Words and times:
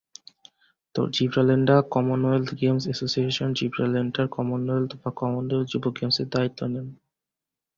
Gibraltar 1.13 1.79
Commonwealth 1.93 2.49
Games 2.59 2.83
Association 2.85 3.49
Gibraltar 3.53 4.25
Commonwealth 4.27 4.91
ও 4.97 5.09
Commonwealth 5.11 5.67
যুব 5.71 5.83
Games 5.97 6.17
এর 6.21 6.27
দায়িত্ব 6.33 6.59
নেয়। 6.65 6.89